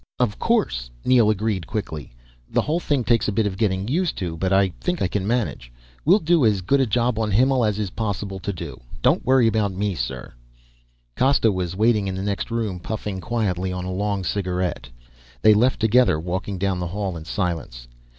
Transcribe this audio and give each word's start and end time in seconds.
"Of 0.17 0.39
course," 0.39 0.89
Neel 1.05 1.29
agreed 1.29 1.67
quickly. 1.67 2.11
"The 2.49 2.63
whole 2.63 2.79
thing 2.79 3.03
takes 3.03 3.27
a 3.27 3.31
bit 3.31 3.45
of 3.45 3.55
getting 3.55 3.87
used 3.87 4.17
to, 4.17 4.35
but 4.35 4.51
I 4.51 4.69
think 4.81 4.99
I 4.99 5.07
can 5.07 5.27
manage. 5.27 5.71
We'll 6.05 6.17
do 6.17 6.43
as 6.43 6.61
good 6.61 6.81
a 6.81 6.87
job 6.87 7.19
on 7.19 7.29
Himmel 7.29 7.63
as 7.63 7.77
it 7.77 7.83
is 7.83 7.89
possible 7.91 8.39
to 8.39 8.51
do. 8.51 8.81
Don't 9.03 9.23
worry 9.23 9.47
about 9.47 9.73
me, 9.73 9.93
sir." 9.93 10.33
Costa 11.15 11.51
was 11.51 11.75
waiting 11.75 12.07
in 12.07 12.15
the 12.15 12.23
next 12.23 12.49
room, 12.49 12.79
puffing 12.79 13.21
quietly 13.21 13.71
on 13.71 13.85
a 13.85 13.93
long 13.93 14.23
cigarette. 14.23 14.89
They 15.43 15.53
left 15.53 15.79
together, 15.79 16.19
walking 16.19 16.57
down 16.57 16.79
the 16.79 16.87
hall 16.87 17.15
in 17.15 17.23
silence. 17.25 17.87